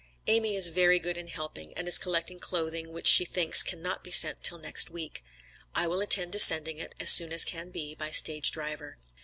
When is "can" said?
7.45-7.69